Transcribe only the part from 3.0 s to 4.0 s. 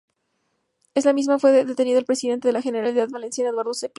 Valenciana, Eduardo Zaplana.